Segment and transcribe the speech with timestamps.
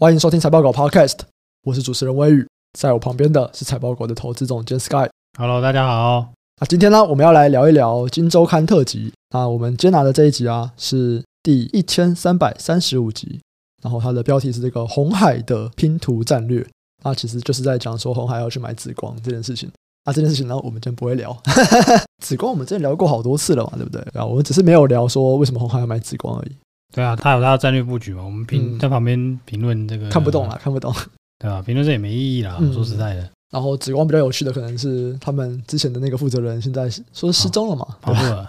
[0.00, 1.18] 欢迎收听财报狗 Podcast，
[1.64, 2.46] 我是主持人威宇，
[2.78, 5.08] 在我旁边的是财报狗的投资总监 Sky。
[5.36, 6.28] Hello，大家好。
[6.60, 9.12] 那今天呢，我们要来聊一聊《金周刊》特辑。
[9.34, 13.40] 那我们今天拿的这一集啊，是第一千三百三十五集，
[13.82, 16.64] 然后它的标题是这个“红海的拼图战略”。
[17.02, 19.68] 那其实就是在讲说红海要去买紫光这件事情。
[20.04, 21.36] 那这件事情呢，我们今天不会聊。
[22.22, 24.00] 紫光我们之前聊过好多次了嘛，对不对？
[24.14, 26.52] 啊，我们只是没有聊说为什么红海要买紫光而已。
[26.94, 30.92] 对啊，他有他的战略布局嘛，我们评、嗯、在旁边评论这个看不懂啦，看不懂，
[31.38, 31.62] 对吧？
[31.62, 33.28] 评论这也没意义啦，嗯、说实在的。
[33.50, 38.46] 然后紫光比较有趣的可能是他们之前的那个负责人现在说失踪了嘛， 跑路了，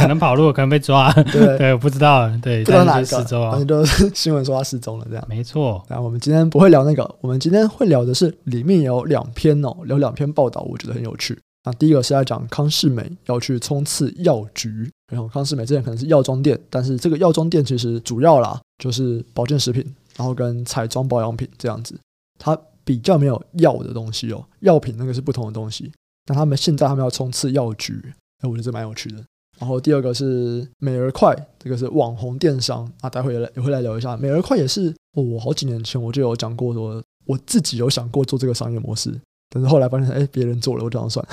[0.00, 1.54] 可能跑路，可能被抓，对。
[1.58, 3.04] 对，我不知道，对，不知道哪个。
[3.04, 5.80] 失踪啊，反正就是新闻说他失踪了这样，没错。
[5.88, 11.38] 然后我们今天不会聊那个，我们今天会聊的是里面有两篇哦，有两篇报道，我觉得很有趣。
[11.64, 19.82] 那第一个是在讲康世美要去冲刺药局，然后康世美之前可能是药妆店，但是这个药妆店其实主要啦就是保健食品，
[20.16, 21.98] 然后跟彩妆保养品这样子，
[22.38, 25.90] 它比较没有药的东西哦，药品那个是不同的东西。
[26.26, 27.98] 那他们现在他们要冲刺药局，
[28.42, 29.24] 哎，我觉得这蛮有趣的。
[29.58, 34.16] 然后第二个是美而快，这个是网红电商啊，待会也也会来聊一下。
[34.16, 39.18] 美而快也是，我好几年前我就有讲过说，我自己有想过做这个商业模式。
[39.54, 41.24] 但是后来发现，哎，别人做了，我这样算。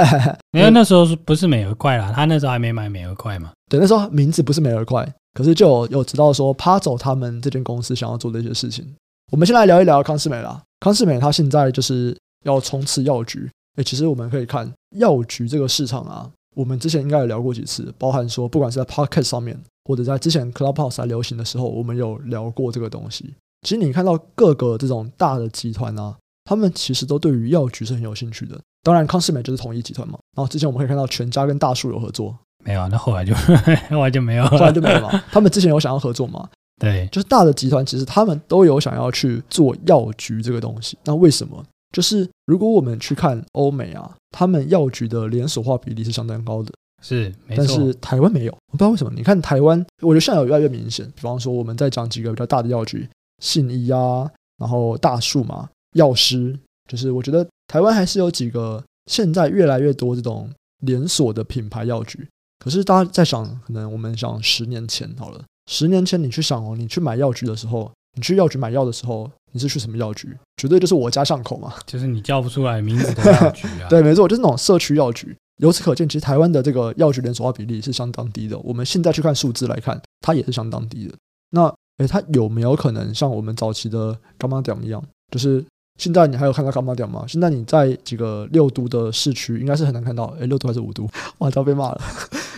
[0.52, 2.12] 因为那时候是不是美而快啦？
[2.14, 3.52] 他那时候还没买美而快嘛。
[3.70, 8.86] 对，那时候名字不是美而快，可是就有有知道说，趴走他们这间公司想要做的一些事情。
[9.32, 10.60] 我们先来聊一聊康世美啦。
[10.80, 12.14] 康世美他现在就是
[12.44, 13.50] 要冲刺药局。
[13.78, 23.32] 哎，其实我们可以看药局这个市场啊，我们之前应该有聊过几次，包含说不管是在 Podcast 上面，或者在之前 Clubhouse 还流行的时候，我们有聊过这个东西。
[23.62, 26.14] 其实你看到各个这种大的集团啊。
[26.50, 28.60] 他们其实都对于药局是很有兴趣的。
[28.82, 30.18] 当然，康是美就是统一集团嘛。
[30.36, 33.32] 然后之前我们可以看到全家跟大树有合作，没有，那后来就
[33.88, 35.10] 后来就没有，后来就没有了。
[35.30, 36.48] 他们之前有想要合作嘛？
[36.80, 40.98] 对，就是大的集团其实他们都有想要去做药局这个东西。
[41.04, 41.64] 那为什么？
[41.94, 47.64] 就是如果我们去看欧美啊，他们药局的连锁化比例是相当高的，是，没错。
[47.64, 49.12] 但是台湾没有，我不知道为什么。
[49.14, 51.06] 你看台湾，我觉得现在有越来越明显。
[51.14, 53.08] 比方说，我们再讲几个比较大的药局，
[53.38, 54.28] 信义啊，
[54.58, 56.58] 然后大树嘛，药师。
[56.88, 62.26] 就是我觉得台湾还是有几个现在越来越多这种连锁的品牌药局，
[62.58, 65.40] 可是大家在想，可能我们想十年前好了，
[65.70, 70.36] 十年前你去想哦，你去买药局的时候，你去药局买药的时候，你是去什么药局？
[70.56, 73.86] 绝对就是我家巷口嘛， 就是你叫不出来名字的 药局啊。
[73.88, 75.36] 对，没错，就是那种社区药局。
[75.58, 78.58] 由此可见，其实台湾的这个药局连锁化比例是相当低的。
[78.58, 81.14] 我们现在去看数字来看，它也是相当低的。
[81.50, 85.64] 那诶，它有没有可能像我们早期的柑仔店一样，就是？
[86.00, 87.26] 现在你还有看到干妈店吗？
[87.28, 90.34] 现在你在几个六都的市区，应该是很难看到。
[90.40, 91.06] 哎，六都还是五都？
[91.38, 92.00] 哇，都要被骂了。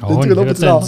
[0.01, 0.87] 哦、这个都不知道，不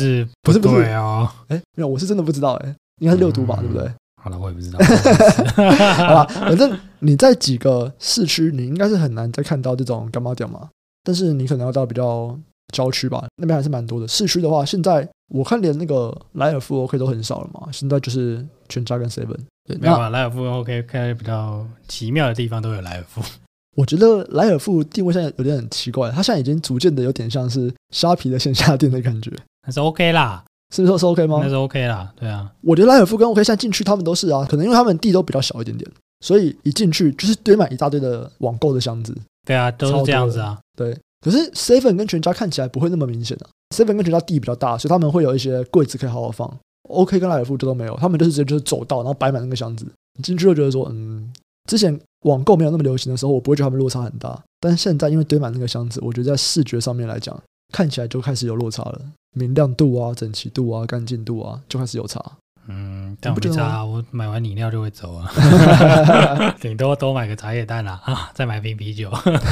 [0.53, 1.35] 是不是啊？
[1.49, 2.53] 哎，没有，我是真的不知道。
[2.63, 3.59] 哎，应该是六都吧？
[3.59, 3.93] 嗯、对不对？
[4.23, 4.79] 好了，我也不知道。
[6.07, 10.69] 好吧，反正你在几个市区，你应该是很难再看到这种干妈店嘛。
[11.03, 12.39] 但是你可能要到比较
[12.73, 14.07] 郊区吧，那边还是蛮多的。
[14.07, 17.67] 市区的话，现在我看连那个莱尔富 OK 都很少了嘛。
[17.73, 19.41] 现在就是全家跟 Seven。
[19.67, 23.23] 对，没有啊，莱尔富 OK，看比较奇妙的地方都有莱尔富。
[23.77, 29.33] 我觉得莱尔富定位现在有点很奇怪，它现在已经逐渐的有点像是虾皮的线下店的感觉。
[29.67, 31.41] 那是 OK 啦，是不是说是 OK 吗？
[31.43, 32.53] 那是 OK 啦，对啊。
[32.61, 39.17] 我觉得莱尔富跟 OK 现在进去他们都是啊，可能因为他们地都比较小一点点，所以一进去就是堆满一大堆的网购的箱子。
[39.47, 40.59] 对啊，都是这样子啊。
[40.77, 43.49] 对，可是 Seven 跟全家看起来不会那么明显啊。
[43.75, 46.49] Seven 跟全家地比较大，所以他们会有一些柜子可以好好放。
[46.89, 49.87] OK 跟莱尔富这都没有，他们就是直接就是走到，然后摆满那个箱子。
[50.17, 51.33] 你进去就觉得说，嗯，
[51.69, 54.41] 之前网购没有那么流行的时候，我不会觉得他们落差很大。
[54.61, 57.39] 但是现在因为堆满那个箱子，我觉得在视觉上面来讲，
[57.73, 59.01] 看起来就开始有落差了。
[59.37, 62.23] 明亮度啊、整齐度啊、干净度啊，就开始有差。
[62.67, 65.31] 嗯，但我没差，我买完饮料就会走啊
[66.61, 69.11] 顶多多买个茶叶蛋啦，啊，再买瓶啤酒。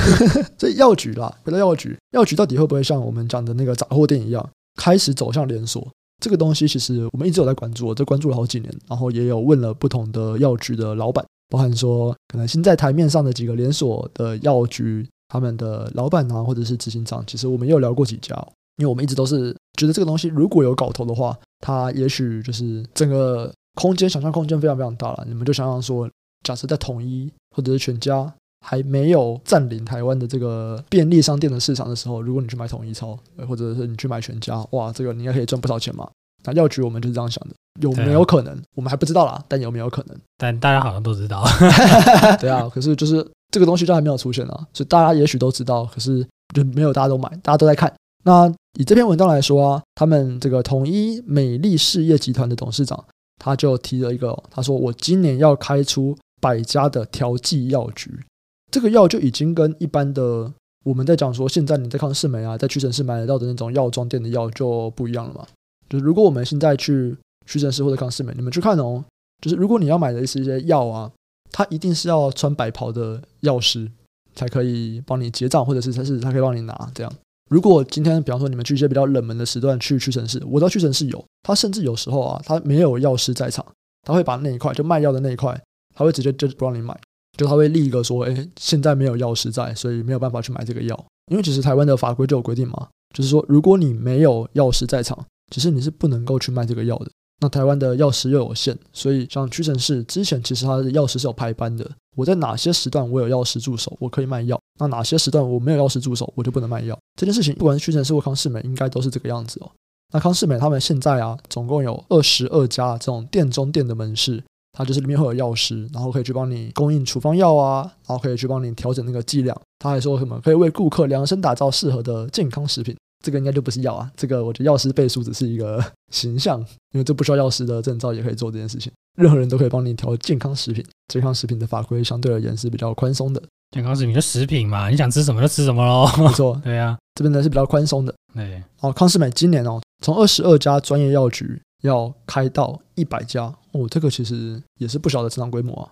[0.56, 5.86] 所以药局啦，回到药局，药局到底会不会像我们讲的那个杂货店一样，开始走向连锁？
[6.22, 18.36] 这个东西其实我们一直有在关注，我这关注了好几年，然后也有问了不同的药局的老板，包含说可能现在台面上的几个连锁的药局，他们的老板啊，或者是执行长，其实我们有聊过几家，
[18.76, 25.24] 因为我们一直都是觉得这个东西如果有搞头的话，它也许就是整个空间想象空间非常非常大了。
[25.26, 26.08] 你们就想想说，
[26.44, 28.32] 假设在统一或者是全家
[28.62, 33.18] 还没有占领台湾的这个便利商店的市场的时候，如果你去买统一超，
[33.48, 36.08] 或者是你去买全家，哇，这个你应该可以赚不少钱嘛。
[36.44, 38.56] 那药局我们就是这样想的，有没有可能？
[38.74, 40.16] 我们还不知道啦，但有没有可能？
[40.38, 41.44] 但大家好像都知道，
[42.40, 42.68] 对啊。
[42.72, 47.92] 可是就是这个东西就还没有出现啊，所以大家也许都知道，可是就没有大家都买，大家都在看。
[48.24, 53.04] 那以这篇文章来说啊，他们这个统一美丽事业集团的董事长
[53.38, 58.24] 他就提了一个，他说我今年要开出百家的调剂药局，
[58.72, 60.52] 这个药就已经跟一般的
[60.84, 65.46] 我们在讲说，现在你在康是美啊，在屈臣氏买得到的那种药妆店的药就不一样了嘛。
[65.88, 67.16] 就如果我们现在去
[67.46, 69.04] 屈臣氏或者康是美，你们去看哦，
[69.42, 71.12] 就是如果你要买的是一些药啊，
[71.52, 73.88] 它一定是要穿白袍的药师
[74.34, 77.12] 才可以帮你结账，或者是才是他可以帮你拿这样。
[77.50, 83.64] 如果今天比方说你们去一些比较冷门的时段去屈臣氏，我知道屈臣氏有，他甚至有时候啊，他没有药师在场，
[84.02, 85.60] 他会把那一块就卖药的那一块，
[85.94, 86.98] 他会直接就不让你买，
[87.36, 91.04] 就他会立一个说，哎，现在没有药师在，所以没有办法去买这个药。
[91.30, 95.18] 因为其实台湾的法规就有规定嘛，就是说如果你没有药师在场，
[95.50, 97.10] 其实你是不能够去卖这个药的。
[97.40, 101.90] 那台湾的药师又有限，所以像屈臣氏之前其实他的药师是有排班的。
[102.16, 106.96] 我在哪些时段我有药师助手，我可以卖药；那哪些时段我没有药师助手，我就不能卖药。
[107.18, 109.70] 这件事情不管是屈臣氏或康世美，应该都是这个样子哦。
[110.12, 119.58] 那康世美他们现在啊，总共有二十二家这种店中店的门市，它就是里面会有药师，然后可以去帮你供应处方药啊，然后可以去帮你调整那个剂量。
[119.78, 122.96] 他还说什么可以为顾客量身打造适合的健康食品。
[123.24, 125.80] 这个应该就不是药啊，这个我觉得药师背书只是一个
[126.10, 126.58] 形象，
[126.92, 130.84] 因为这不需要药师的证照也可以做这件事情，任何人都可以帮你调健康食品。
[131.06, 133.40] 健康食品的法规相对而言是比较宽松的。
[133.70, 136.04] 健康食品就食品嘛，你想吃什么就吃什么喽。
[136.18, 138.12] 没错，对呀、啊，这边呢是比较宽松的。
[138.34, 145.90] 对，哦，康是美今年哦，从二十二家专业药局要开到一百家哦，这个其实也是不小的成长规模啊。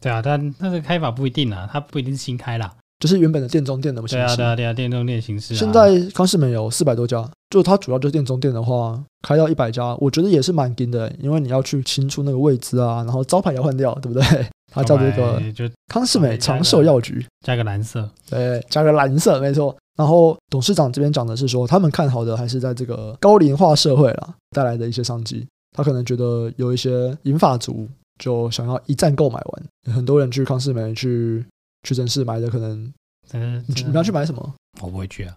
[0.00, 2.72] 对啊，但但是开法不一定啊，它不一定是新开啦。
[3.00, 4.14] 就是原本的店中店的形式。
[4.14, 5.56] 对啊，对啊，对啊，店中店形式。
[5.56, 14.46] 现在康世美有四百多家，就它主要就是店中店的话，开到一百家，我觉得也是蛮紧的，因为你要去清出那个位置啊，然后招牌要换掉，对不对？
[14.72, 15.42] 它叫这个
[15.88, 19.76] 康世美长寿药局，加个蓝色，对，加个蓝色，没错。
[19.98, 27.88] 然后董事长这边讲的是说，他们看好的还是在这个高龄化社会啦带来的一些商机，他可能觉得有一些银发族
[28.18, 31.44] 就想要一站购买完，很多人去康是美去。
[31.84, 32.94] 屈臣氏买的可能，
[33.32, 34.54] 嗯，你你要去买什么？
[34.80, 35.34] 我不会去啊，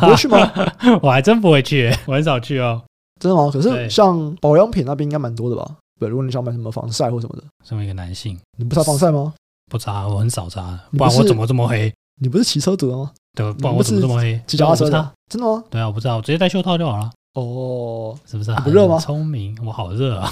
[0.00, 0.38] 不会去吗？
[1.02, 2.82] 我还真不会去，我很少去哦。
[3.20, 3.50] 真的吗？
[3.52, 5.76] 可是像保养品那边应该蛮多的吧？
[6.00, 9.34] 对，如果你想买什么防晒或什么的，身为一个男性，你不擦防晒吗？
[9.70, 11.92] 不擦，我很少擦，不然我怎么这么黑？
[12.18, 13.12] 你不是骑车族的吗？
[13.36, 14.40] 对，不然我怎么这么黑？
[14.46, 15.12] 骑脚踏车的？
[15.30, 15.62] 真的吗？
[15.68, 17.10] 对啊，我不知道，我直接戴袖套就好了。
[17.34, 18.52] 哦，是不是？
[18.64, 18.98] 不热吗？
[18.98, 20.30] 聪明，我好热啊！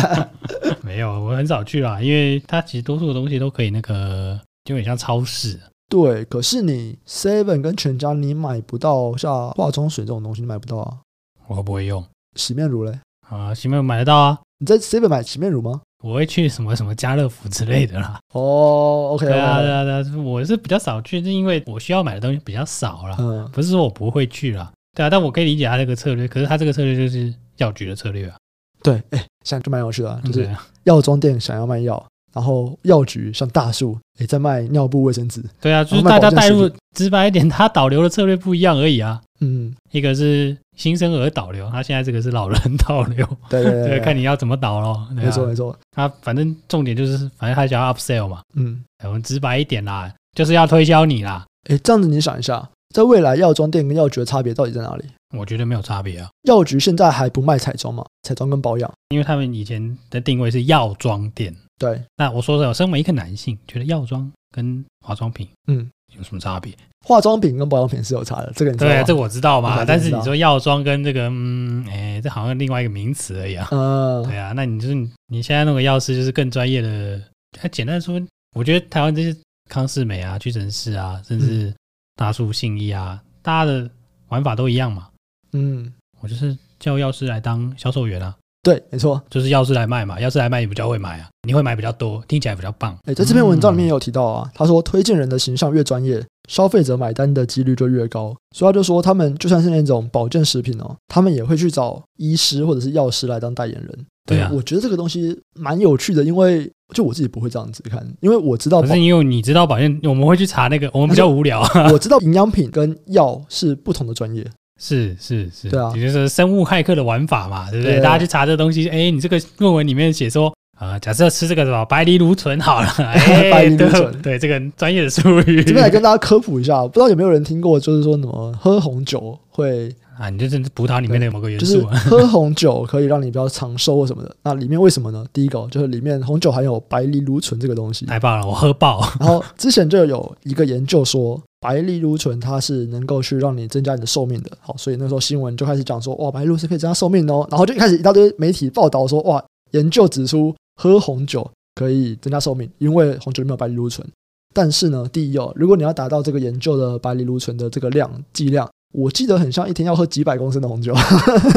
[0.82, 4.38] 没有，我很少去啦，因为它其实多数的东西都可以那个。
[4.64, 5.58] 就有点像超市，
[5.88, 6.22] 对。
[6.26, 10.98] 可是你 Seven 跟全家，你买不到像化妆水这种东西，你买不到啊。
[11.46, 12.04] 我不会用
[12.34, 13.00] 洗面乳嘞。
[13.30, 14.38] 啊，洗面乳买得到啊。
[14.58, 15.80] 你在 Seven 买洗面乳吗？
[16.04, 18.20] 我会去什么什么家乐福之类的啦。
[18.34, 23.16] 哦，OK，对啊，对啊，对啊，我是比较少去，是因为我需要买的东西比较少啦。
[23.18, 24.70] 嗯，不是说我不会去啦。
[24.98, 26.26] 对啊，但我可以理解他这个策略。
[26.26, 28.36] 可是他这个策略就是药局的策略啊。
[28.82, 30.50] 对，哎，现在就蛮有趣的，就是
[30.82, 32.04] 药妆店想要卖药。
[32.34, 35.42] 然后药局像大树也在卖尿布、卫生纸。
[35.60, 39.20] 对啊，就是大家带入直白一点，他导流的策略不一样而已啊。
[39.40, 43.26] 嗯，一个是新生儿导流，他现在这个是老人导流。
[43.48, 45.06] 对对对， 看你要怎么导咯。
[45.14, 48.40] 没错没错，他反正重点就是，反正他想要 upsell 嘛。
[48.54, 51.46] 嗯，我们直白一点啦，就是要推销你啦。
[51.70, 55.04] 哎，这样子你想一下，在未来药妆店跟药局的差别到底在哪里？
[55.36, 56.28] 我觉得没有差别啊。
[56.42, 58.04] 药局现在还不卖彩妆嘛？
[58.22, 61.54] 彩妆跟保养，因为他们以前的定位是药妆店。
[61.78, 66.72] 对，那我说说，我身为一个男性，觉得药妆跟化妆品，嗯，有什么差别？
[67.06, 68.96] 化妆品跟保养品是有差的，这个你知道吗？
[68.96, 69.84] 对，这个我知道嘛。
[69.84, 73.68] 但是你说药妆跟这个，嗯，哎，这好像另外一个名词而已啊。
[73.70, 74.94] 嗯，对啊，那你就是
[75.26, 77.20] 你现在那个药师就是更专业的。
[77.52, 78.20] 他简单说，
[78.56, 79.34] 我觉得台湾这些
[79.70, 81.72] 康是美啊、屈臣氏啊，甚至
[82.18, 83.88] 大树信义啊，大家的
[84.30, 85.06] 玩法都一样嘛。
[85.52, 88.34] 嗯，我就是叫药师来当销售员啊。
[88.60, 92.98] 对，没错，就是药师来卖嘛，药师来卖你比较会买啊，你会买比较多，听起来比较棒。
[93.04, 98.36] 哎，在这篇文章里面也有提到啊，嗯、他说推荐人的形象越专业，消费者买单的几率就越高。
[98.56, 104.06] 所以他就说，他们就算是那种保健食品哦，他们也会去找医师或者是药师来当代言人。
[104.26, 111.62] 对啊，我觉得这个东西蛮有趣的，因为就我自己不会这样子看，因为我知道，不是因为你知道保健，我们会去查那个，我们比较无聊。
[111.92, 114.44] 我知道营养品跟药是不同的专业。
[114.80, 117.96] 是是是，对啊，也就是生物骇客的玩法嘛，对不对？
[117.96, 134.36] 对大家去查这东西，哎，你这个论文里面写说，啊、呃，假设吃这个什么白藜芦醇好了， 哎，白藜芦醇，对，这个专业的术语，这边来跟大家科普一下，不知道有没有人听过，就是说什么喝红酒会啊，你就是葡萄里面的某个元素，就 是喝红酒可以让你比较长寿或什么的。
[134.42, 135.24] 那里面为什么呢？
[135.32, 139.00] 第一个就是里面红酒含有白藜芦醇这个东西，太棒了，我喝爆。
[139.20, 141.40] 然后之前就有一个研究说。
[141.60, 154.06] 白藜芦醇它是能够去让你增加你的寿命的，好，所以那时候新闻就开始讲说，哇，白藜芦醇可以增加寿命哦，然后就一开始一大堆媒体报道说，哇，研究指出喝红酒可以增加寿命，因为红酒里面有白藜芦醇。
[154.54, 160.94] 但是呢，第一哦，如果你要达到这个研究的白藜芦醇的这个量剂量，我记得很像一天要喝几百公升的红酒，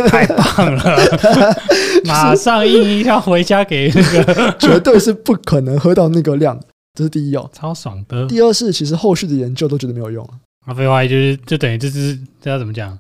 [0.09, 0.83] 太棒了！
[2.05, 6.59] 马上印一下回家给那个，绝对是不可能喝到那个量，
[6.93, 8.27] 这是第一哦，超爽的。
[8.27, 10.27] 第二是，其实后续的研究都觉得没有用。
[10.65, 12.97] 啊，废话就是就等于这是这要怎么讲？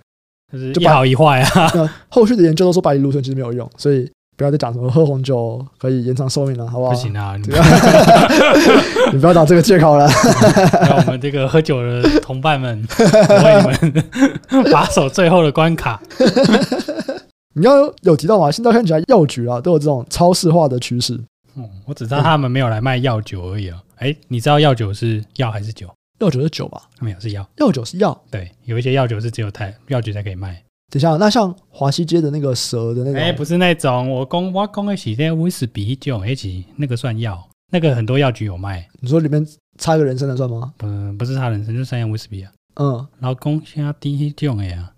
[0.51, 1.93] 就是一好一坏啊。
[2.09, 4.09] 后续的研究都说白藜芦醇其实没有用，所以。
[4.41, 6.91] 不要再讲什么喝红酒可以延长寿命了，好不好？
[6.91, 7.37] 不行啊！
[9.13, 10.09] 你不要打这个借口了。
[10.81, 16.01] 让我们这个喝酒的同伴们为你们把守最后的关卡。
[17.53, 18.51] 你刚刚有提到吗？
[18.51, 21.13] 现在看起来药局啊都有这种超市化的趋势。
[21.55, 23.77] 嗯，我只知道他们没有来卖药酒而已啊。
[23.97, 25.87] 哎，你知道药酒是药还是酒？
[26.19, 26.81] 药酒是酒吧？
[26.99, 27.47] 没有，是药。
[27.57, 28.19] 药酒是药。
[28.31, 30.59] 对，有一些药酒是只有台药局才可以卖。
[30.91, 38.85] 等一下，那像华西街的那个蛇的那个，哎，不是那种，我公我公的是那威士比酒，而且那个算药，那个很多药局有卖。
[38.99, 40.73] 你说里面插一个人参的算吗？
[40.83, 42.51] 嗯，不是插人参，就是三样威士比啊。
[42.75, 44.90] 嗯，老公现在第一种的呀。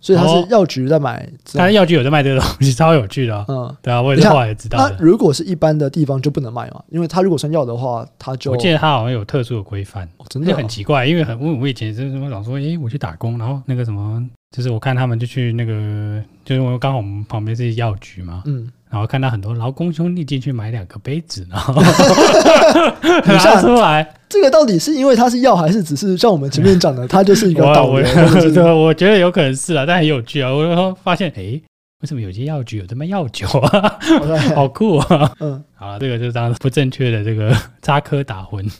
[0.00, 3.44] 所以他是药局在买，他的药局有在卖这个东西，超有趣的。
[3.48, 4.96] 嗯，对啊，我也是后来知道的。
[4.96, 6.82] 那如果是一般的地方就不能卖嘛？
[6.90, 11.04] 因为他如果算药的话，他就我记得他好像有特殊的规范，真的很奇怪。
[11.04, 14.24] 因为很我我以前就是什么老说，哎，我去打工，然后那个什么，
[14.56, 18.70] 就是我看他们就去那个，就是我刚好我们旁边是药局嘛，嗯。
[18.90, 21.74] 然后看到很多劳工兄弟进去买两个杯子，然后
[23.26, 24.14] 拿出来。
[24.28, 28.02] 这个到底是因为它是药，还是只是像我们前面讲的，它就是一个导游？
[28.52, 30.52] 对我觉得有可能是啊，但很有趣啊。
[30.52, 31.60] 我发现，哎，
[32.00, 33.98] 为什么有些药局有这么药酒啊？
[34.54, 35.34] 好酷啊！
[35.40, 38.70] 嗯，好了，这个就当不正确的这个插科打诨。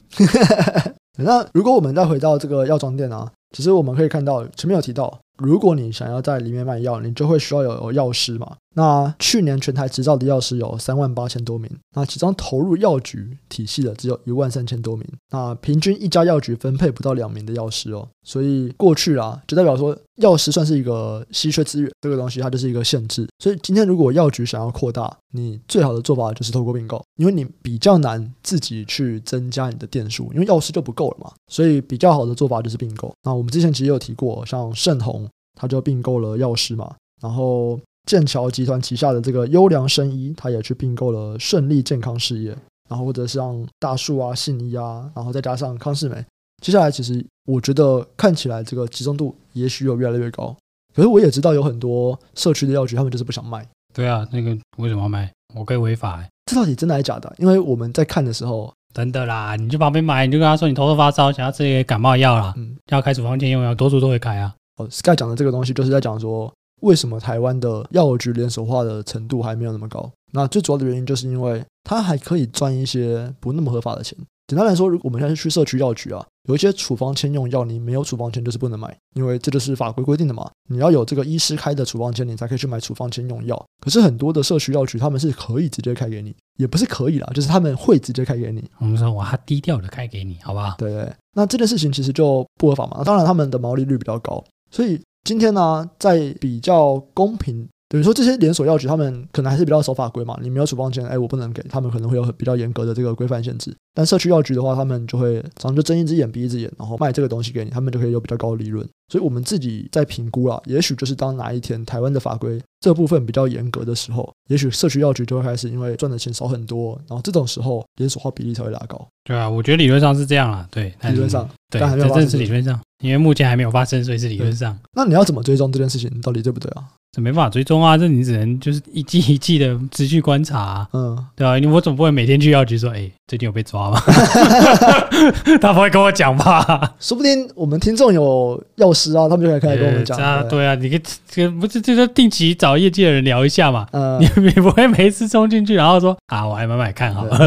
[1.16, 5.18] 那如果我们再回到这个药妆店啊，其实我们可以看到前面有提到。
[5.38, 8.50] 如果你想要在里面卖药，你就会需要有有药师嘛。
[8.74, 15.04] 那去年全台执照的药师有三万八千多名，那其中投入药局体系的只有一万三千多名。
[15.32, 18.06] 那平均一家药局分配不到两名的药师哦。
[18.22, 23.26] 所以过去啊，就代表说药师算是一个稀缺资源，这个东西它就是一个限制。
[23.38, 31.32] 所以今天如果药局想要扩大，你最好的做法就是透过并购，因为你比较难自己去增加你的店数，因为药师就不够了嘛。
[31.50, 33.12] 所以比较好的做法就是并购。
[33.24, 35.28] 那我们之前其实有提过，像盛虹。
[35.60, 37.76] 他就并购了药师嘛，然后
[38.08, 42.56] 剑桥集团旗下的这个优良生医，他也去并购了顺利健康事业，
[42.88, 46.24] 然后或者像大树啊、信医啊，然后再加上康世美，
[46.62, 50.56] 接下来其实我觉得看起来这个集中度也许有越来越高，
[50.94, 53.68] 可是我也知道有很多社区的药局，他们就是不想卖。
[53.92, 55.30] 对啊，那个为什么要卖？
[55.54, 56.28] 我可以违法欸。
[56.46, 57.30] 这到底真的还是假的？
[57.36, 64.54] 因为我们在看的时候，真的啦，你就旁边买，你就跟他说你头痛发烧，想要吃一些感冒药啦，嗯，要开处方箋用药，多数都会开啊。
[64.78, 66.50] 哦，Sky 讲的这个东西就是在讲说，
[66.80, 70.10] 为什么台湾的药局连锁化的程度还没有那么高？
[70.32, 74.16] 那最主要的原因就是因为它还可以赚一些不那么合法的钱。
[74.46, 80.50] 简单来说，如果我们现在去社区药局啊，有一些处方签用药，你没有处方签就是不能买，因为这就是法规规定的嘛。
[80.70, 83.62] 你要有这个医师开的处方签，你才可以去买处方签用药。
[83.80, 88.64] 可是很多的社区药局他们是可以直接开给你，也不是可以啦，就是他们会直接开给你。
[88.78, 90.74] 我们说，哇，他低调的开给你，好不好？
[90.78, 91.12] 对对。
[91.34, 93.04] 那这件事情其实就不合法嘛。
[93.04, 97.68] 当然，他们的毛利率比较高，所以今天呢，在比较公平。
[97.90, 100.38] 等于说这些连锁药局，他们可能还是比较守法规嘛。
[100.42, 103.74] 你没有处方签，哎，我不能给他们，可能会有比较严格的这个规范限制。
[103.94, 108.86] 但社区药局的话，他们就会常常就睁一只眼闭一只眼，然后卖这个东西给你，他们就可以有比较高的利润。
[109.10, 119.06] 所以我们自己在评估啊，也许就是当哪一天台湾的法规这部分比较严格的时候，也许社区药局就会开始因为赚的钱少很多，然后这种时候连锁化比例才会拉高。
[119.24, 120.66] 对啊，我觉得理论上是这样啊。
[120.70, 124.78] 对，理论上，对，但还没有是理论上，因为目前还没有发生，所以是理论上。
[124.94, 126.84] 那你要怎么追踪这件事情到底对不对啊？
[127.10, 130.88] 这没办法追踪啊，这你只能就是一季一季的持续观察啊。
[130.92, 133.98] 嗯，对啊，我总不会每天去药局说，哎，最近有被抓吗？
[135.60, 136.94] 他不会跟我讲吧？
[137.00, 140.18] 说不定我们听众有药师啊，他们就可以开始跟我们讲。
[140.18, 143.86] 啊，对啊，你可以这不是就是定期找业界的人聊一下嘛？
[143.92, 147.38] 嗯，你你不会每次冲进去然后说啊，我还买买看好了。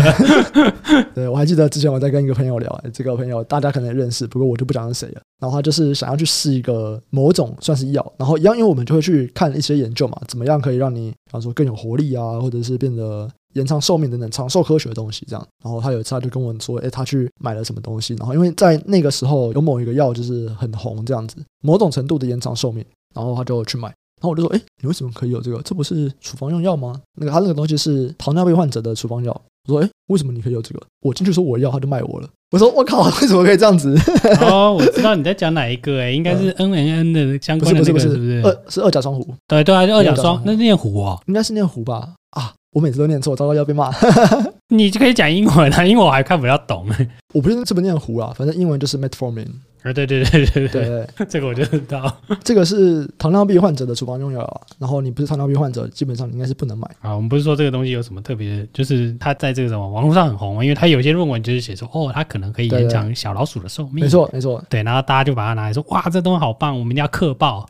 [1.13, 5.21] 对，我还记得之前我在跟一个朋友聊，这个朋友大家可能也认识，不过我就不讲是谁了。
[5.39, 15.47] 然后他就是想要去试一个某种算是药，然后一样，因为我们就会去看一些研究嘛，怎么样可以让你，比方说更有活力啊，或者是变得延长寿命等等长寿科学的东西这样。
[15.63, 23.87] 然后他有一次他就跟我说，哎，他去买了什么东西，然后因为在那个时候有某一个药就是很红这样子，某种程度的延长寿命，然后他就去买。
[23.87, 25.59] 然后我就说，哎，你为什么可以有这个？
[25.63, 27.01] 这不是处方用药吗？
[27.17, 29.41] 那个他那个东西是糖尿病患者的处方药。
[29.67, 30.81] 我说，哎，为什么你可以有这个？
[31.01, 32.27] 我进去说我要，他就卖我了。
[32.51, 33.95] 我说，我靠，为什么可以这样子？
[34.41, 38.41] 哦，我知道你在讲哪一个，哎，应该是 N N N 的相关的那个，是不是？
[38.43, 39.33] 二是二甲双虎。
[39.47, 42.09] 对对啊，就二甲双，那是念虎哦，应该是念虎吧？
[42.31, 43.91] 啊，我每次都念错，糟糕要被骂。
[44.69, 46.87] 你就可以讲英文啊，英文我还看不了懂。
[47.33, 49.47] 我不是这么念胡啊，反正英文就是 metformin。
[49.83, 52.15] 啊，对对对对对对，这个我就知道。
[52.43, 56.87] 这个是糖尿病患者的处方用药啊，然后你不是糖尿病患者，基本上你应该是不能买。
[57.01, 64.03] 啊，我们不是说这个东西有什么特别，就是它在这个什么网络上很红，因为它有些论文就是写说，哦，它可能可以延长小老鼠的寿命。
[64.03, 67.67] 没错没错，对，然后大家就把它拿来说，哇，这东西好棒，我们一定要克爆。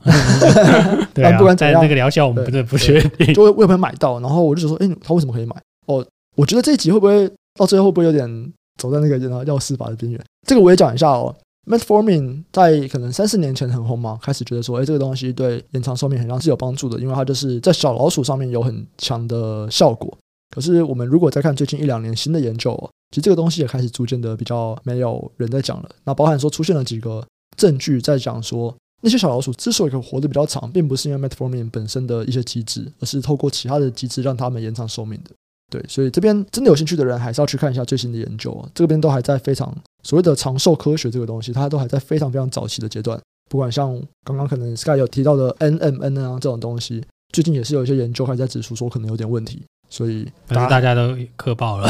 [1.14, 4.20] 对啊，不管在那个疗效，我们不是不确定，就会会不会买到？
[4.20, 5.56] 然后我就说，哎，他为什么可以买？
[5.88, 10.20] 哦，我觉得这一集会不会到最后会不会有点走在那个药事法的边缘？
[10.48, 11.34] 这个我也讲一下哦。
[11.66, 20.18] Metformin 在可能三四年前很红嘛，开始觉得说，哎，这个东西对延长寿命好像是有帮助的，因为它就是在小老鼠上面有很强的效果。
[20.54, 22.76] 可是我们如果再看最近一两年新的研究，
[23.12, 25.90] 其实这个东西也开始逐渐的比较没有人在讲了。
[26.04, 27.26] 那包含说出现了几个
[27.56, 35.32] 证据在讲说，那些小老鼠之所以可以活得比较长，并不是因为 Metformin 本身的一些机制，而是透过其他的机制让它们延长寿命的。
[35.72, 38.64] 对，所以这边真的有兴趣的人，还是要去看一下最新的研究。
[38.76, 39.74] 这边都还在非常
[40.04, 43.18] 所谓的长寿科学这个东西，它都还在非常非常早期的阶段。
[43.50, 47.02] 不管像刚刚可能 Sky 有提到的 NMN 啊这种东西，
[47.32, 49.64] 最近也是有一些研究还在指出说可能有点问题。
[49.90, 51.90] 所以大大家都嗑爆了。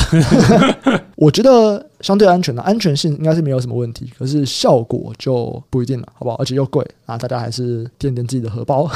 [1.18, 6.36] 我觉得相对安全的安全性应该是没有什么问题，可是效果就不一定了，好不好？
[6.38, 8.88] 而且又贵啊，大家还是垫垫自己的荷包。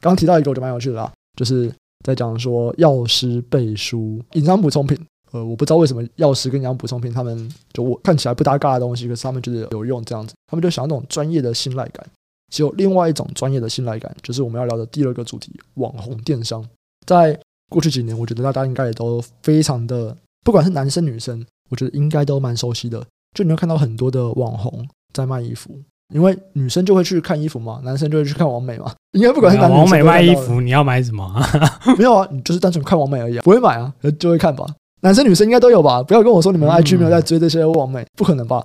[0.00, 1.72] 刚 刚提到一个，我觉得蛮有趣的啦，就是。
[2.04, 4.98] 在讲说药师背书营养补充品，
[5.32, 12.06] 呃，我不知道为什么药师跟营养补充品，他们就我看起来不搭嘎的东西，可是他们觉得有用这样子，他们就想要那种专业的信赖感。
[12.52, 16.66] 只有另外一种专业的信赖感，就是我们要聊的第二个主题——网红电商。
[17.06, 17.38] 在
[17.68, 23.06] 过去几年，我觉得大家应该也都非常的，不管是男生女生，我觉得应该都蛮熟悉的。
[23.36, 25.70] 就你会看到很多的网红在卖衣服。
[26.10, 28.92] 因为女生就会去看衣服嘛，男生就会去看网美嘛。
[29.12, 31.32] 应该不管是男生，网美卖衣服，你要买什么？
[31.98, 34.66] 没有啊，你就是单纯看网美而已，啊，不会买啊，就会看吧。
[35.02, 36.02] 男生女生应该都有吧？
[36.02, 38.62] 不要跟我说你们 IG 没有在追这些网美，不可能吧？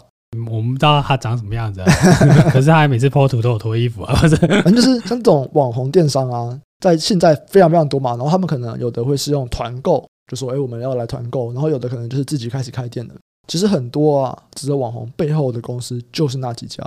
[0.50, 1.88] 我们不知道他长什么样子，啊，
[2.52, 8.12] 可是他还每次 po 图都有脱衣服啊， 反正就是像这种网红电商啊，在现在非常非常多嘛。
[8.12, 13.14] 然后他们可能有的会是用团购，就说哎我们要来团购，然后有的可能就是自己开始开店的。
[13.48, 16.84] 其实很多啊，只有网红背后的公司就是那几家。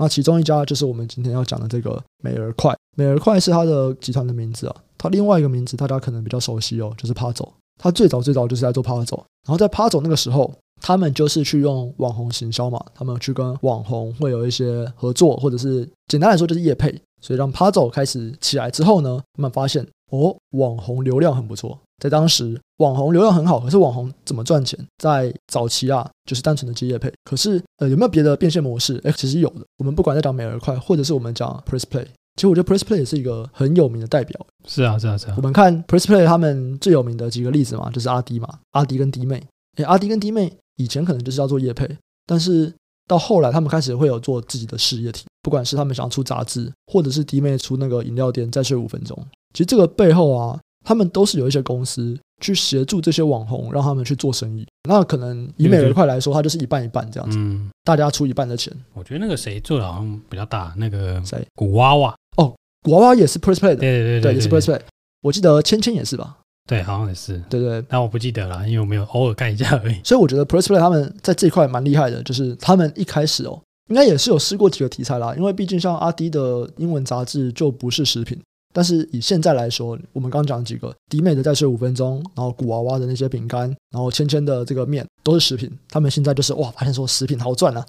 [0.00, 4.74] 那其中一家就是我们今天要讲的这个美而快，美而快是它的集团的名字啊。
[4.96, 7.52] 它另外一个名字大家可能比较熟悉哦，就是 p a z o。
[7.78, 21.78] 它最早最早就是在做趴走然后在趴走那个时候，他们就是去用网红行销嘛，他们去跟网红会有一些合作，或者是简单来说就是业配，所以让趴走开始起来之后呢，他们发现哦，网红流量很不错。
[22.00, 24.78] 在当时，网红流量很好，可是网红怎么赚钱？
[24.96, 27.12] 在早期啊，就是单纯的接业配。
[27.24, 28.98] 可是，呃，有没有别的变现模式？
[29.04, 29.60] 哎，其实有的。
[29.76, 34.40] 我们不管在讲美而快，或者是我们讲 Press Play，其实我觉得 Press Play 也是一个很有名的代表。
[34.66, 35.34] 是啊，是啊，是啊。
[35.36, 39.46] 我们看 Press Play 他们最有名的几个例子嘛，就是阿迪嘛，阿迪跟迪妹。
[39.76, 41.86] 哎，阿迪跟迪妹以前可能就是要做业配，
[42.24, 42.72] 但是
[43.06, 49.14] 到后来他们开始会有做自己的事业体，不管是他们想要出杂志，或者是迪妹出那个饮料店，再睡五分钟。
[49.52, 50.58] 其实这个背后啊。
[50.84, 54.66] 他们都是有一些公司去协助这些网红，让他们去做生意。
[54.88, 58.72] 那可能以美而快来说，它就是一半一半这样子，嗯，大家出一半的钱。
[58.94, 61.46] 我觉得那个谁做的好像比较大，那个谁？
[61.54, 64.80] 古娃娃哦，古娃娃也是 Press Play 的，对对对对，也是 Press Play。
[65.22, 66.38] 我记得芊芊也是吧？
[66.66, 67.42] 对，好像也是。
[67.50, 70.00] 对对，但我不记得了，因为我没有偶尔看一下而已。
[70.02, 75.34] 所以我觉得 Press Play 他们在这一块蛮厉害的，就是他们一开始哦，应该也是有试过几个题材啦。
[75.36, 78.40] 因为毕竟像阿迪的英文杂志就不是食品。
[78.72, 85.70] 但是以现在来说，我们刚讲几个迪美的再睡五分钟，然后古娃娃的那些饼干，然后芊芊的这个面都是食品。
[85.88, 87.84] 他们现在就是哇，发现说食品好赚啊！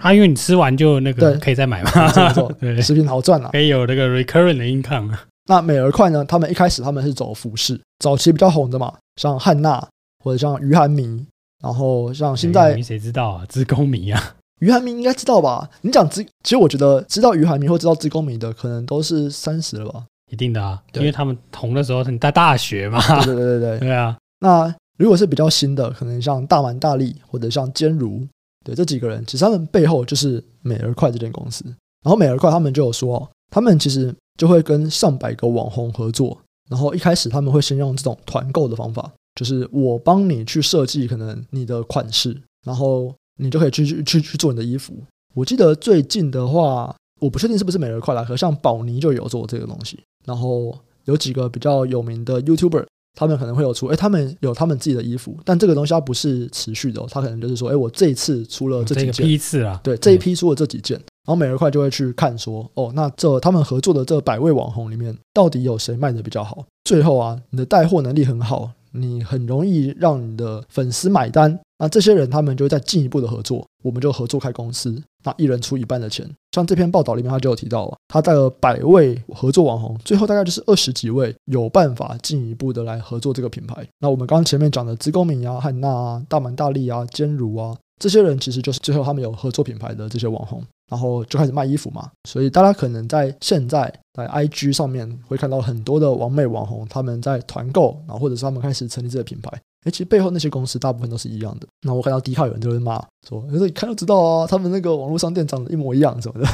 [0.00, 5.16] 啊，因为你吃完就那个可以再买嘛，没错， 对，食品好赚啊，可以有那个 recurrent 的 income。
[5.46, 6.24] 那美而快呢？
[6.24, 9.86] 他们一开始他们是走服饰，早期比较红的嘛，像汉娜
[10.22, 11.24] 或者像于涵迷，
[11.62, 13.46] 然后像现在谁知道啊？
[13.48, 14.34] 织工迷啊。
[14.64, 15.68] 余涵明应该知道吧？
[15.82, 20.06] 你讲知，其实我觉得知道余涵明或知道知公迷的，可能都是三十了吧？
[20.32, 22.98] 一定的啊，因为他们红的时候你在大学嘛。
[23.26, 24.16] 对对对对 对啊。
[24.40, 28.26] 那如果是比较新的，可能像大满大力或者像坚如，
[28.64, 31.62] 对这几个人，其实他们背后就是美而快这间公司。
[32.02, 36.38] 然后美而快他们就有说，他们其实就会跟上百个网红合作。
[36.70, 43.14] 然后一开始他们会先用这种团购的方法，就是我帮你去设计可能你的款式，然后。
[43.36, 44.94] 你就可以去去去去做你的衣服。
[45.34, 49.98] 我记得最近的话，我不确定是不是美而快来，可像宝妮就有做这个东西。
[50.24, 66.64] 然后有几个比较有名的 YouTuber，他们可能会有出，哎，他们有他们自己的衣服，但这个东西它不是持续的哦，他可能就是说，哎，我这一次出了这几件，这个批次啊，对，这一批出了这几件，然后每日快就会去看说，哦，那这他们合作的这百位网红里面，到底有谁卖的比较好？
[66.84, 71.58] 最后啊，你的带货能力很好，你很容易让你的粉丝买单。
[71.78, 76.28] 那这些人他们就会再进一步的合作，我们就合作开公司，那一人出一半的钱。
[76.52, 83.86] 像这篇报道里面他就有提到啊，他带了百位合作网红，最后大概就是二十几位有办法进一步的来合作这个品牌。
[83.98, 87.76] 那我们刚刚前面讲的资工敏啊、汉娜啊、大满大利啊、坚如啊。
[88.00, 92.10] 这些人其实就是最后他们有合作品牌的这些网红，然后就开始卖衣服嘛。
[92.28, 99.50] 所以大家可能在现在在 IG 上面会看到很多的网美网红他们在团购，然后或者是他们开始成立自己的品牌。
[99.84, 101.66] 诶，其实背后那些公司大部分都是一样的。
[101.82, 106.48] 那我看到 Dcard 有人就会骂说：“可是一看就知道啊，他们那个网络商店长得一模一样什么的。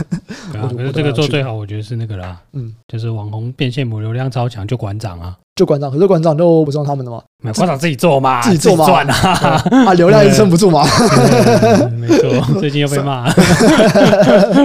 [0.53, 5.37] 对啊 ”可是这个做最好，我觉得是那个啦，嗯，就是网红变现母流量超强，就馆长啊。
[5.57, 7.23] 就馆长，可是馆长都不是用他们的吗？
[7.55, 9.63] 馆长自己做嘛， 自己做嘛，赚啊！
[9.87, 10.83] 啊，流量也撑不住嘛。
[11.99, 13.31] 没错，最近又被骂，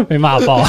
[0.07, 0.63] 被骂爆，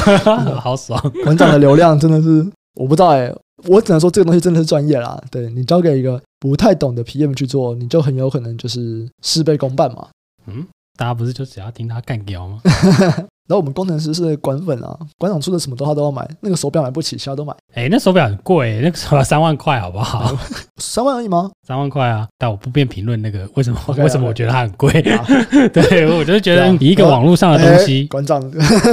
[0.59, 0.99] 好爽。
[1.23, 3.33] 馆长的流量真的是，我不知道哎，
[3.65, 5.21] 我只能说这个东西真的是专业啦。
[5.31, 10.07] 对，你交给一个不太懂的 PM 去做，你就很有可能就是事倍功半嘛。
[10.45, 10.65] 嗯，
[10.97, 12.61] 大家不是就只要听他干掉吗？
[13.47, 17.55] 然后我们工程师是管粉啊，馆长出的什么都他都要买，那个手表买不起，其他都买。
[17.73, 20.35] 哎，那手表很贵，那个手表三万块，好不好？
[20.77, 21.49] 三万而已吗？
[21.65, 22.27] 三万块啊！
[22.37, 24.91] 但我不便评论那个为什么，okay, 为什么我觉得它很贵。
[24.91, 25.69] Okay.
[25.71, 28.41] 对，我就觉得以一个网络上的东西，馆长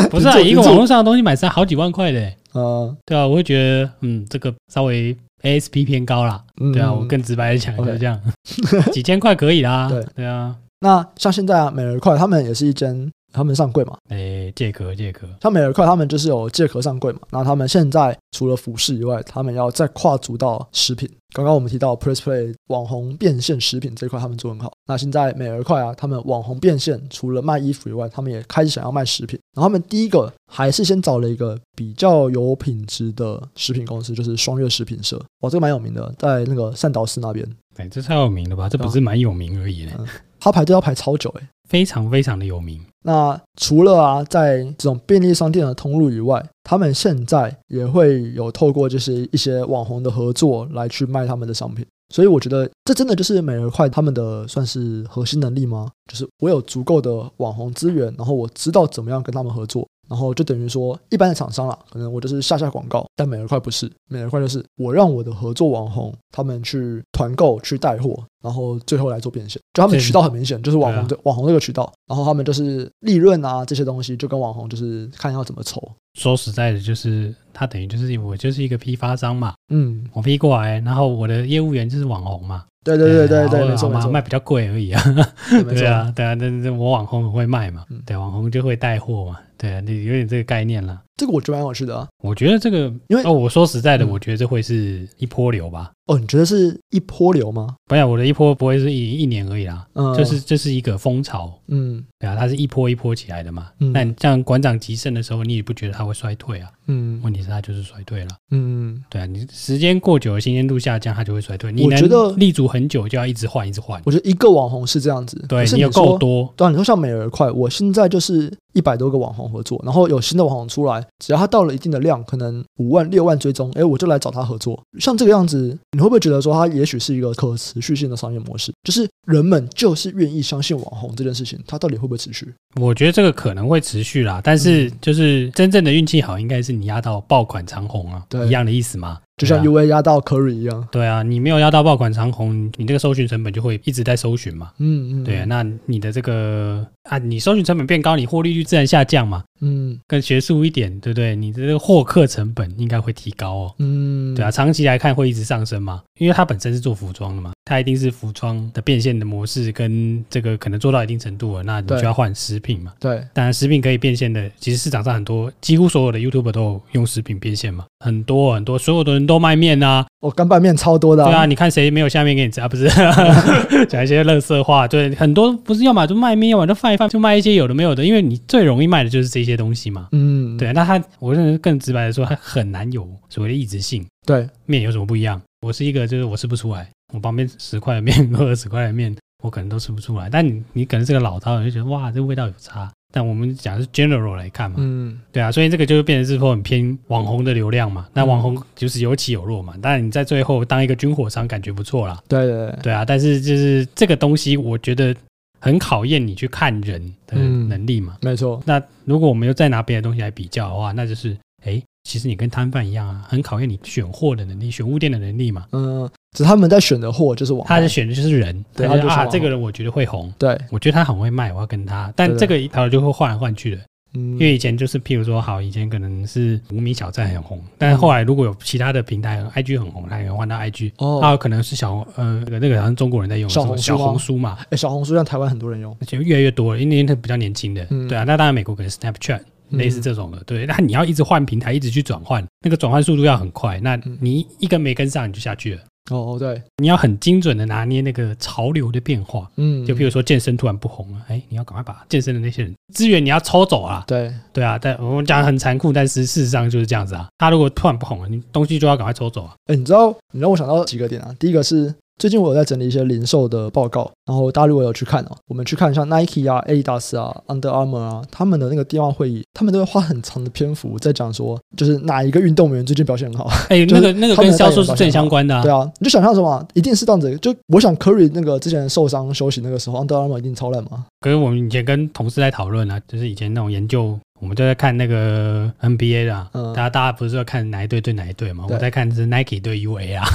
[0.08, 2.32] 不是啊，一个网络上的东西买三好几万块的。
[2.54, 6.40] 嗯，对啊，我会觉得嗯，这个稍微 ASP 偏高啦。
[6.60, 8.90] 嗯、对啊，我更直白的讲就是这样，okay.
[8.92, 9.88] 几千块可以啦。
[9.88, 13.10] 对对啊，那像现在啊，美而快他们也是一间。
[13.34, 13.96] 他们上柜嘛？
[14.08, 17.18] 哎，借壳借壳，像美而快他们就是有借壳上柜嘛。
[17.30, 21.10] 那他们现在除了服饰以外，他们要再跨足到食品。
[21.34, 24.72] 刚刚我们提到 PressPlay 网红变现食品这块，他们做很好。
[24.86, 29.36] 那现在美而快啊，他们网红变现除了卖衣服以外，他们也开始想要卖食品。
[29.56, 35.20] 然后他们第一个还是先找了一个比较有品质的食品公司，就是双月食品社。
[35.40, 37.44] 哇，这个蛮有名的，在那个善导寺那边。
[37.76, 38.68] 哎，这太有名了吧？
[38.68, 39.92] 这不是蛮有名而已呢。
[39.98, 40.06] 嗯，
[40.44, 42.78] 他排队要排超久哎，非常非常的有名。
[43.02, 51.84] 那除了啊，在这种便利商店的通路以外，他们现在也会有透过就是一些网红的合作来去卖他们的商品。
[52.14, 55.88] 所以我觉得这真的就是美而快他们的算是核心能力吗？
[56.12, 59.88] 就是我有足够的网红资源，然后我知道怎么样跟他们合作。
[60.08, 69.60] 然后就等于说，一般的厂商啦，可能我就是下下广告，但美而快不是，美而快就是我让我的合作网红他们去团购、去带货，然后最后来做变现。
[69.72, 75.82] 就他们渠道很明显，就是网红这、啊、网红这个渠道，然后他们就是利润啊这些东西，就跟网红就是看要怎么筹。
[76.18, 82.64] 说实在的，就是他等于就是我就是一个批发商嘛，嗯，我批过来，然后我的业务员就是网红嘛。
[82.84, 85.02] 对对对对对，没错嘛，卖比较贵而已啊。
[85.48, 89.38] 对啊，对啊，那那我网红很会卖嘛，对，网红就会带货嘛。
[89.56, 91.00] 对啊，你有点这个概念了。
[91.16, 92.08] 这个我觉得蛮有趣的啊。
[92.24, 95.92] 我觉得这个，因为哦，我说实在的，我觉得这会是一波流吧。
[96.06, 97.76] 哦，你觉得是一波流吗？
[97.86, 99.86] 不要，我的一波不会是一一年而已啦。
[99.92, 101.56] 嗯，就是这是一个风潮。
[101.68, 103.68] 嗯，对啊，它是一波一波起来的嘛。
[103.78, 106.68] 嗯，那像馆长极盛的时候，你也不觉得它会衰退啊？
[106.88, 108.30] 嗯，问题是它就是衰退了。
[108.50, 111.70] 嗯，对啊，你时间过久了，新鲜度下降，它就会衰退。
[111.70, 114.02] 你觉得立足很久就要一直换，一直换。
[114.04, 116.52] 我觉得一个网红是这样子，对你有够多。
[116.56, 118.52] 对啊，你说像美而快，我现在就是。
[118.74, 124.78] 一百多个网红合作，然后有新的网红出来，只要他到了一定的量，可能五万、六万追踪，哎，我就来找他合作。
[124.98, 128.72] 像这个样子，你会不会觉得说，他也许是一个可持续性的商业模式？
[128.82, 132.52] 就是人们就是愿意相信网红这件事情，它到底会不会持续？
[132.80, 139.20] 我觉得这个可能会持续啦，但是就是真正的运气好，应该是你压到爆款长红啊，对，一样的意思嘛。
[139.36, 151.34] 就像 UA 压到 Curry 一样，对啊，你没有压到爆款长虹，你这个搜寻成本就会一直在搜寻嘛，嗯嗯，对啊，那你的这个啊，你搜寻成本变高，你获利率自然下降嘛，嗯，更学术一点，对不对？
[151.34, 169.24] 你的这个获客成本应该会提高哦，嗯，对啊，长期来看会一直上升嘛，因为它本身是做服装的嘛，它一定是服装的变现的模式跟这个可能做到一定程度了，那你就要换食品嘛，对，当然食品可以变现的，其实市场上很多几乎所有的 YouTuber 都有用食品变现嘛，很多很多，所有的人。
[169.24, 171.30] 都卖面呐、啊，我干拌面超多的、啊。
[171.30, 172.68] 对啊，你看谁没有下面给你吃啊？
[172.68, 172.86] 不是
[173.88, 174.86] 讲一些垃圾话。
[174.86, 178.04] 对，很多不是要么就卖面，要么就放一放，就卖一些有的没有的。
[178.04, 180.08] 因为你最容易卖的就是这些东西嘛。
[180.12, 180.72] 嗯，对。
[180.72, 184.04] 那他，我认为更直白的说，他很难有所谓的异质性。
[184.26, 185.40] 对，面有什么不一样？
[185.60, 186.88] 我是一个，就是我吃不出来。
[187.12, 190.28] 我旁边十块的面和二十块的面，我可能都吃不出来。
[190.30, 192.90] 但你，你可能是个老饕，你就觉得哇，这味道有差。
[193.12, 198.08] 但我们讲的是 general 来看嘛，嗯，对啊，所以这个就会变成是说很偏网红的流量嘛。
[198.12, 199.72] 那网红就是有起有落嘛。
[199.80, 202.20] 当然你在最后当一个军火商，感觉不错啦。
[202.26, 203.04] 对对对，对啊。
[203.04, 205.14] 但是就是这个东西，我觉得
[205.64, 208.18] 很考验你去看人的能力嘛。
[208.20, 208.62] 嗯、没错。
[208.66, 215.64] 那如果我们又再拿别的东西来比较的话，那就是，哎，其实你跟摊贩一样啊，很考验你选货的能力、选物店的能力嘛。
[215.72, 218.62] 嗯，只是他们在选的货就是网，他在选的就是人。
[218.76, 222.12] 对，他就啊，这个人我觉得会红，对，我觉得他很会卖，我要跟他。
[222.14, 223.80] 但这个一条就会换来换去的。
[224.14, 245.80] 因为以前就是，譬如说，好，以前可能是无名小站很红，但是后来如果有其他的平台，IG 很红，他也换到 IG，哦，还有可能是小呃那个好像中国人在用小红书，小红书嘛，哎，小红书让台湾很多人用，而且越来越多了，因为它比较年轻的，对啊，那当然美国可能 Snapchat 类似这种的，对，那你要一直换平台，一直去转换，那个转换速度要很快，那你一个没跟上，你就下去了。
[246.10, 261.94] 哦，对，你要很精准的拿捏那个潮流的变化，嗯，就比如说健身突然不红了，哎，你要赶快把健身的那些人资源你要抽走啊，对，对啊，但我们讲很残酷，但是事实上就是这样子啊，他如果突然不红了，你东西就要赶快抽走啊，哎，你知道，你让我想到几个点啊，第一个是。
[262.16, 273.46] 最近我有在整理一些零售的报告，然后大家如果有去看哦，我们去看像 Nike 啊、Adidas 啊、Under Armour 啊，他们的那个电话会议，他们都会花很长的篇幅在讲说，就是哪一个运动员最近表现很好。
[273.68, 275.62] 哎，那个那个跟销售是正相关的啊。
[275.62, 277.36] 对啊，你就想象什么，一定是这样子。
[277.38, 281.06] 就我想 Curry 那个之前受伤休息那个时候，Under Armour 一定超烂嘛。
[281.20, 284.16] 可是我们以前跟同事在讨论啊，就是以前那种研究。
[284.44, 288.66] 我们就在看那个 NBA 的，大家大家不是要看哪一队对哪一队嘛？
[288.68, 290.28] 我在看是 Nike 对 UA 啊，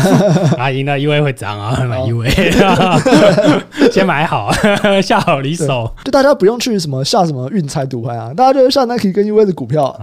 [0.56, 2.30] 啊赢了 UA 会涨啊，买 UA，
[3.92, 4.50] 先买好，
[5.04, 9.94] 下好离手，就大家不用去什么下什么运彩赌盘啊，大家就下 Nike 跟 UA 的股票，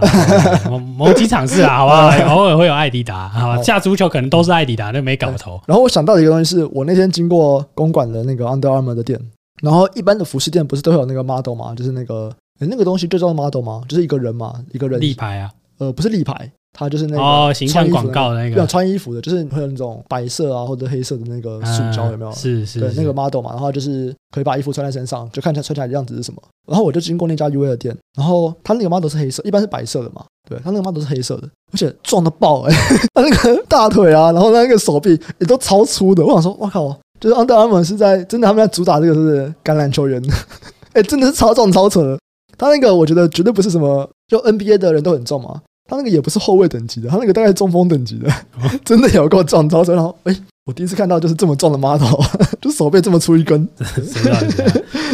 [0.70, 2.36] 某某几场是啊，好不好？
[2.36, 3.60] 偶尔会有艾迪达，好吧？
[3.60, 5.60] 下足球可能都是艾迪达，那没搞头。
[5.66, 9.18] 然后我想到的一个东西是，我那天经过公馆的那个 Under Armour 的店，
[9.62, 12.32] 然后一般的服饰店不是都会有那个 model 嘛，就是那个。
[12.66, 13.82] 那个东西就叫 model 吗？
[13.88, 15.50] 就是一个人嘛，一个人立牌啊？
[15.78, 22.32] 呃，不是立牌，它就是那个哦，形象广告的那个，穿衣服的，就是会有那种白色啊或者黑色的那个塑胶，有没有？
[22.32, 26.42] 是是，对，那个 model 嘛，然后就是可以把衣服穿在身上，就看起来穿起来的样子是什么。
[26.66, 32.74] 然后我就经过那家 UA 的店，然后他那个 model 是黑色，一般是白色的嘛，对，他那个 model 是黑色的，而且壮的爆哎，
[33.14, 36.26] 他那个大腿啊，然后那个手臂也都超粗的。
[36.26, 36.88] 我想说，哇靠，
[37.20, 40.20] 就是 Under Armour 是在真的他们在主打这个是不是橄榄球员，
[40.92, 42.18] 哎，真的是超壮超扯。
[42.58, 45.62] 他那个我觉得绝对不是什么，就 NBA 的人都很重嘛。
[45.90, 48.30] 他那个也不是后卫等级的，他那个大概中锋等级的，
[48.84, 49.94] 真的有够壮超车。
[49.94, 52.20] 然后，哎，我第一次看到就是这么壮的 model，
[52.60, 53.66] 就手背这么粗一根。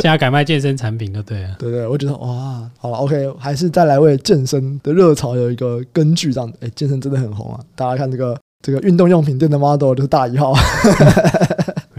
[0.00, 1.54] 现在改卖健身产品就对了。
[1.60, 6.58] 对对，我觉得哇，好了，OK，还是再来为健身的热潮有一个根据这样子。
[6.60, 7.60] 哎，健身真的很红啊！
[7.76, 10.52] 大家看这个这个运动用品店的 model 就是大一号。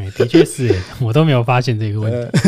[0.05, 2.39] 哎，的确是， 我都没有发现这个问题。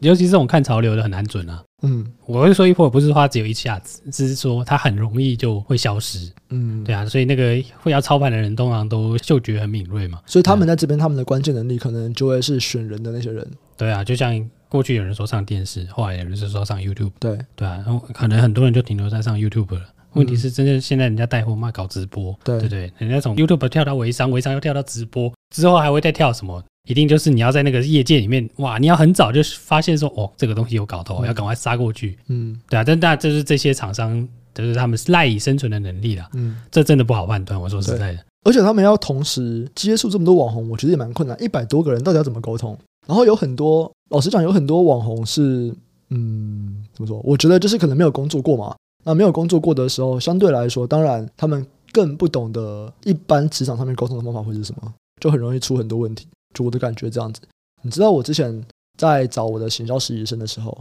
[0.00, 1.62] 尤其是这种看潮流的很难准啊。
[1.82, 6.30] 嗯，我会说一波不是说它只有一下子，只是说它很容易就会消失。
[6.50, 13.46] 嗯，对啊，所以那个会要操盘的人通常都嗅觉很敏锐嘛，所以他们在这边他们的关键能力可能就会是选人的那些人。
[13.76, 17.12] 对啊，就像过去有人说上电视，后来有人是说上 YouTube。
[17.20, 19.82] 对对啊，然后可能很多人就停留在上 YouTube 了。
[20.14, 26.64] 问题是真正现在人家带货嘛，搞直播，对对对，人家从 YouTube 跳到微商，微商又跳到直播，之后还会再跳什么？
[26.88, 28.78] 一定就是你要在那个业界里面，哇！
[28.78, 32.18] 你要很早就发现说，哦，这个东西有搞头，要赶快杀过去。
[32.28, 36.26] 嗯，对啊，但但就是这些厂商，就是他们赖以生存的能力了。
[36.32, 37.60] 嗯，这真的不好判断。
[37.60, 41.36] 我说实在的，而且他们要同时接触这么多网红，我觉得也蛮困难。
[41.42, 42.76] 一百多个人到底要怎么沟通？
[43.06, 45.70] 然后有很多，老实讲，有很多网红是，
[46.08, 47.20] 嗯，怎么说？
[47.22, 48.74] 我觉得就是可能没有工作过嘛。
[49.04, 56.26] 那没有工作过的时候，相对来说，当然他们更不懂得一般职场上面沟通的方法会是什么，就很容易出很多问题。
[56.54, 57.40] 就我的感觉这样子，
[57.82, 58.64] 你知道我之前
[58.96, 60.76] 在找我的行销实习生的时候，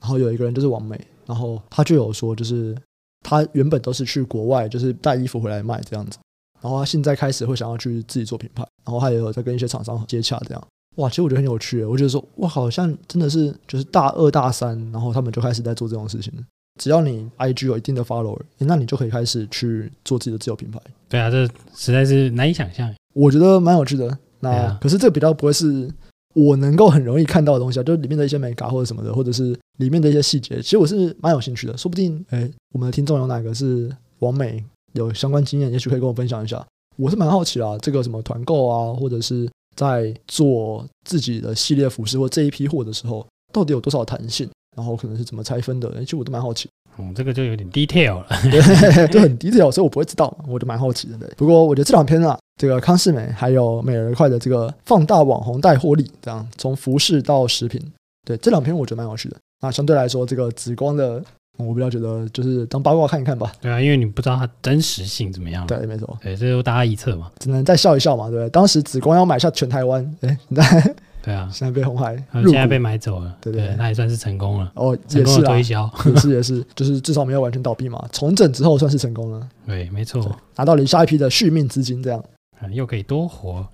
[0.00, 2.76] 然后有一个人就是王美，然后他就有说，就是
[3.20, 6.18] 他原本都是去国外，就是带衣服回来卖这样子，
[6.60, 10.66] 然后他现在开始会想要去自己做品牌，然后他也有在跟一些厂商接洽这样。
[10.96, 16.32] 哇，其实我觉得很有趣，我觉得说哇，好像真的是就是大二大三，然后他们就开始在做这种事情。
[16.80, 20.80] 只要你 IG 有一定的 follower，那你就可以开始去做自己的自有品牌。
[21.08, 22.92] 对啊，这实在是难以想象。
[23.14, 24.16] 我觉得蛮有趣的。
[24.40, 25.88] 那、啊、可是这个比较不会是
[26.34, 30.62] 我能够很容易看到的东西啊，就是里面的一些美感或者什么的，或者是里面的一些细节。
[30.62, 36.64] 其实我是蛮有兴趣的，说不定哎，我们的听众有哪个是王美有相关经验，也许可以跟我分享一下。
[36.96, 45.88] 我是蛮好奇啊，这个什么团购啊，或者是在做自己的系列服饰或这一批货的时候，到底有多少弹性，然后可能是怎么拆分的？
[46.00, 46.68] 其实我都蛮好奇。
[46.98, 51.16] 嗯，这个就有点 detail 了， 对，就很 detail，所以我不会知道，我就蛮好奇的。
[51.16, 57.80] 对，不过我觉得这两篇啊，这个康世美还有美而快的这个放大网红带货力，这样从服饰到食品，
[58.26, 59.36] 对，这两篇我觉得蛮有趣的。
[59.60, 61.22] 那相对来说，这个紫光的，
[61.56, 63.52] 我比较觉得就是当八卦看一看吧。
[63.60, 65.66] 对啊，因为你不知道它真实性怎么样。
[65.66, 66.18] 对，没错。
[66.22, 68.50] 对，这就大家一测嘛，只能再笑一笑嘛，对不对？
[68.50, 70.94] 当时紫光要买下全台湾，哎，你在。
[71.28, 73.76] 对啊，现在被红海现在被买走了，对对对。
[73.76, 74.72] 那也算是成功了。
[74.74, 82.18] 哦，成功的也是啦推销，也 是也是，就是至少没有完全倒闭嘛，重整之后算是成功了，对，没错，拿到了下一批的续命资金，这样。
[82.60, 83.64] 嗯又可以多活。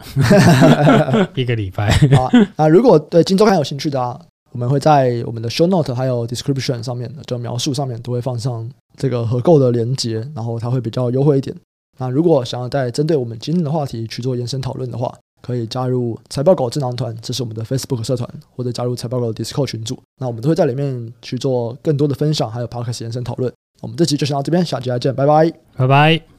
[1.34, 1.90] 一个礼拜。
[2.14, 4.20] 好，那如果对金周刊有兴趣的啊，
[4.52, 11.56] 我们会在我们的 show note 还有 description 上面的，就描述上面都会放上这个合购的链接，然后它会比较优惠一点。
[11.98, 18.26] 那如果想要再针对我们今天的话题去做延伸讨论的话，可以加入财报狗智囊团，这是我们的 Facebook 社团，
[18.56, 23.52] 或者加入财报狗 Discord 群组，那我们都会在里面去做更多的分享，还有 Podcast 延伸讨论。
[23.82, 26.24] 我们这期就先到这边，下期再见，拜拜，拜拜。